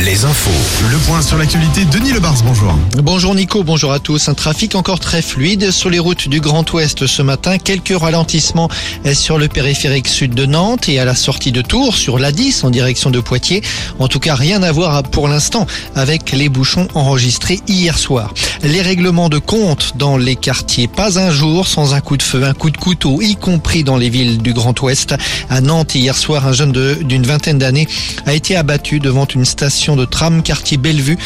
les 0.00 0.24
infos. 0.24 0.50
Le 0.90 0.98
point 0.98 1.22
sur 1.22 1.38
l'actualité, 1.38 1.84
Denis 1.86 2.12
Lebars, 2.12 2.42
bonjour. 2.44 2.74
Bonjour 3.02 3.34
Nico, 3.34 3.64
bonjour 3.64 3.92
à 3.92 3.98
tous. 3.98 4.28
Un 4.28 4.34
trafic 4.34 4.74
encore 4.74 5.00
très 5.00 5.22
fluide 5.22 5.70
sur 5.70 5.90
les 5.90 5.98
routes 5.98 6.28
du 6.28 6.40
Grand 6.40 6.70
Ouest 6.72 7.06
ce 7.06 7.22
matin. 7.22 7.58
Quelques 7.58 7.98
ralentissements 7.98 8.68
sur 9.14 9.38
le 9.38 9.48
périphérique 9.48 10.08
sud 10.08 10.34
de 10.34 10.46
Nantes 10.46 10.88
et 10.88 10.98
à 10.98 11.04
la 11.04 11.14
sortie 11.14 11.52
de 11.52 11.62
Tours 11.62 11.96
sur 11.96 12.18
l'A10 12.18 12.64
en 12.64 12.70
direction 12.70 13.10
de 13.10 13.20
Poitiers. 13.20 13.62
En 13.98 14.08
tout 14.08 14.20
cas, 14.20 14.34
rien 14.34 14.62
à 14.62 14.70
voir 14.72 15.02
pour 15.02 15.28
l'instant 15.28 15.66
avec 15.94 16.32
les 16.32 16.48
bouchons 16.48 16.88
enregistrés 16.94 17.60
hier 17.66 17.98
soir. 17.98 18.32
Les 18.62 18.80
règlements 18.80 19.28
de 19.28 19.38
compte 19.38 19.92
dans 19.96 20.16
les 20.16 20.34
quartiers. 20.34 20.88
Pas 20.88 21.18
un 21.18 21.30
jour 21.30 21.68
sans 21.68 21.94
un 21.94 22.00
coup 22.00 22.16
de 22.16 22.22
feu, 22.22 22.44
un 22.44 22.54
coup 22.54 22.70
de 22.70 22.76
couteau, 22.76 23.20
y 23.20 23.36
compris 23.36 23.84
dans 23.84 23.96
les 23.96 24.08
villes 24.08 24.38
du 24.38 24.52
Grand 24.52 24.80
Ouest. 24.80 25.14
À 25.50 25.60
Nantes, 25.60 25.94
hier 25.94 26.16
soir, 26.16 26.46
un 26.46 26.52
jeune 26.52 26.72
d'une 26.72 27.26
vingtaine 27.26 27.58
d'années 27.58 27.86
a 28.24 28.34
été 28.34 28.56
abattu 28.56 28.98
devant 28.98 29.26
une 29.26 29.44
station 29.44 29.94
de 29.94 30.04
tram 30.04 30.42
quartier 30.42 30.78
Bellevue, 30.78 31.18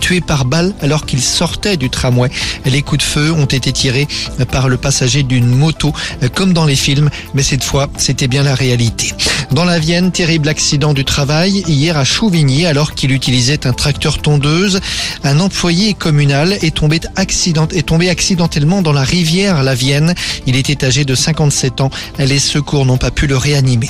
tué 0.00 0.20
par 0.20 0.44
balle 0.44 0.74
alors 0.80 1.06
qu'il 1.06 1.22
sortait 1.22 1.76
du 1.76 1.90
tramway. 1.90 2.30
Les 2.64 2.82
coups 2.82 3.04
de 3.04 3.08
feu 3.08 3.32
ont 3.32 3.46
été 3.46 3.70
tirés 3.72 4.08
par 4.50 4.68
le 4.68 4.76
passager 4.76 5.22
d'une 5.22 5.46
moto, 5.46 5.92
comme 6.34 6.52
dans 6.52 6.64
les 6.64 6.76
films, 6.76 7.10
mais 7.34 7.42
cette 7.42 7.64
fois, 7.64 7.88
c'était 7.96 8.28
bien 8.28 8.42
la 8.42 8.54
réalité. 8.54 9.12
Dans 9.52 9.64
la 9.64 9.78
Vienne, 9.78 10.12
terrible 10.12 10.48
accident 10.48 10.92
du 10.92 11.06
travail 11.06 11.64
hier 11.66 11.96
à 11.96 12.04
Chouvigny 12.04 12.66
alors 12.66 12.94
qu'il 12.94 13.12
utilisait 13.12 13.66
un 13.66 13.72
tracteur 13.72 14.18
tondeuse. 14.18 14.80
Un 15.24 15.40
employé 15.40 15.94
communal 15.94 16.52
est 16.60 16.76
tombé, 16.76 17.00
accidentellement 17.16 18.82
dans 18.82 18.92
la 18.92 19.04
rivière 19.04 19.62
La 19.62 19.74
Vienne. 19.74 20.14
Il 20.46 20.54
était 20.54 20.84
âgé 20.84 21.06
de 21.06 21.14
57 21.14 21.80
ans. 21.80 21.90
Les 22.18 22.38
secours 22.38 22.84
n'ont 22.84 22.98
pas 22.98 23.10
pu 23.10 23.26
le 23.26 23.38
réanimer. 23.38 23.88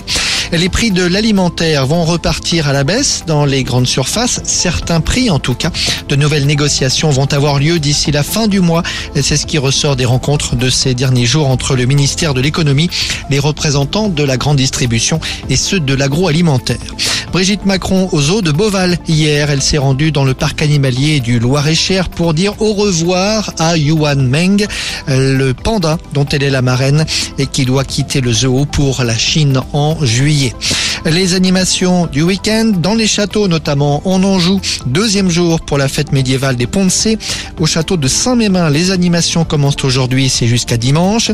Les 0.53 0.71
prix 0.71 0.91
de 0.91 1.05
l'alimentaire 1.05 1.87
vont 1.87 2.05
repartir 2.05 2.69
à 2.69 2.73
la 2.73 2.83
baisse 2.83 3.25
dans 3.27 3.45
les 3.45 3.65
grandes 3.65 3.87
surfaces. 3.87 4.41
Certains 4.45 5.01
prix, 5.01 5.29
en 5.29 5.39
tout 5.39 5.55
cas, 5.55 5.71
de 6.09 6.17
nouvelles 6.17 6.47
négociations 6.47 7.11
vont 7.11 7.31
avoir 7.33 7.59
lieu 7.59 7.79
d'ici 7.79 8.11
la 8.13 8.23
fin 8.23 8.49
du 8.49 8.61
mois. 8.61 8.83
C'est 9.15 9.37
ce 9.37 9.45
qui 9.45 9.59
ressort 9.59 9.95
des 9.95 10.07
rencontres 10.07 10.57
de 10.57 10.71
ces 10.71 10.95
derniers 10.95 11.27
jours 11.27 11.49
entre 11.49 11.77
le 11.77 11.85
ministère 11.85 12.33
de 12.33 12.41
l'économie, 12.41 12.89
les 13.29 13.39
représentants 13.39 14.09
de 14.09 14.23
la 14.25 14.39
grande 14.39 14.57
distribution 14.57 15.21
et 15.51 15.57
ceux 15.57 15.81
de 15.81 15.93
l'agroalimentaire. 15.93 16.79
Brigitte 17.33 17.67
Macron 17.67 18.09
aux 18.13 18.31
eaux 18.31 18.43
de 18.43 18.51
Beauval. 18.51 18.99
Hier, 19.07 19.51
elle 19.51 19.63
s'est 19.63 19.79
rendue 19.79 20.13
dans 20.13 20.25
le 20.25 20.35
parc 20.35 20.63
animalier 20.63 21.21
du 21.21 21.39
Loir-et-Cher 21.39 22.09
pour 22.09 22.35
dire 22.35 22.61
au 22.61 22.73
revoir 22.73 23.53
à 23.59 23.77
Yuan 23.77 24.27
Meng, 24.27 24.67
le 25.07 25.53
panda 25.53 25.99
dont 26.15 26.25
elle 26.25 26.43
est 26.43 26.51
la 26.51 26.63
marraine 26.63 27.05
et 27.39 27.47
qui 27.47 27.65
doit 27.65 27.85
quitter 27.85 28.21
le 28.21 28.33
zoo 28.33 28.65
pour 28.65 29.05
la 29.05 29.17
Chine 29.17 29.61
en 29.73 29.97
juillet. 30.05 30.55
Les 31.05 31.35
animations 31.35 32.07
du 32.07 32.23
week-end 32.23 32.73
dans 32.77 32.95
les 32.95 33.07
châteaux, 33.07 33.47
notamment 33.47 34.03
en 34.07 34.23
Anjou, 34.25 34.61
deuxième 34.87 35.31
jour 35.31 35.61
pour 35.61 35.79
la 35.79 35.89
fête 35.89 36.13
médiévale 36.13 36.57
des 36.57 36.67
Poncés. 36.67 37.19
Au 37.61 37.67
château 37.67 37.97
de 37.97 38.09
Saint-Mémin, 38.09 38.69
les 38.71 38.91
animations 38.91 39.45
commencent 39.45 39.85
aujourd'hui, 39.85 40.29
c'est 40.29 40.49
jusqu'à 40.49 40.77
dimanche. 40.77 41.31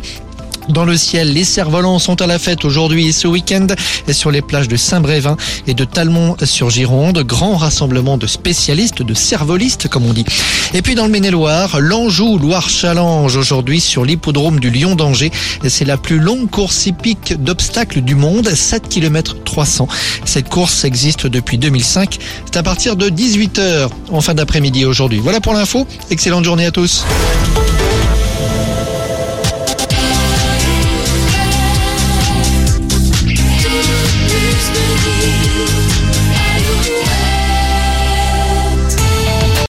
Dans 0.69 0.85
le 0.85 0.97
ciel, 0.97 1.33
les 1.33 1.45
cerfs-volants 1.45 1.99
sont 1.99 2.23
à 2.23 2.27
la 2.27 2.39
fête 2.39 2.65
aujourd'hui 2.65 3.09
et 3.09 3.13
ce 3.13 3.29
week-end 3.29 3.67
sur 4.11 4.31
les 4.31 4.41
plages 4.41 4.69
de 4.69 4.77
Saint-Brévin 4.77 5.37
et 5.67 5.75
de 5.75 5.85
Talmont 5.85 6.37
sur 6.45 6.71
Gironde. 6.71 7.19
Grand 7.19 7.57
rassemblement 7.57 8.17
de 8.17 8.27
spécialistes, 8.27 9.03
de 9.03 9.15
cervolistes 9.15 9.89
comme 9.89 10.07
on 10.07 10.13
dit. 10.13 10.25
Et 10.73 10.81
puis 10.81 10.95
dans 10.95 11.05
le 11.05 11.11
Maine-et-Loire, 11.11 11.81
l'Anjou 11.81 12.39
Loire 12.39 12.69
Challenge 12.69 13.37
aujourd'hui 13.37 13.81
sur 13.81 14.05
l'hippodrome 14.05 14.59
du 14.59 14.71
Lion 14.71 14.95
d'Angers. 14.95 15.31
C'est 15.69 15.85
la 15.85 15.97
plus 15.97 16.19
longue 16.19 16.49
course 16.49 16.87
hippique 16.87 17.35
d'obstacles 17.43 18.01
du 18.01 18.15
monde, 18.15 18.49
7 18.49 18.89
km 18.89 19.37
300. 19.45 19.87
Cette 20.25 20.49
course 20.49 20.85
existe 20.85 21.27
depuis 21.27 21.59
2005. 21.59 22.19
C'est 22.47 22.57
à 22.57 22.63
partir 22.63 22.97
de 22.97 23.11
18h 23.11 23.89
en 24.11 24.21
fin 24.21 24.35
d'après-midi 24.35 24.87
aujourd'hui. 24.87 25.21
Voilà 25.23 25.41
pour 25.41 25.53
l'info. 25.53 25.87
Excellente 26.11 26.45
journée 26.45 26.67
à 26.67 26.71
tous. 26.71 27.05